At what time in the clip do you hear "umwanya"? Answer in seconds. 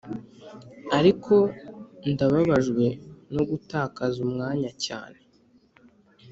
4.27-4.71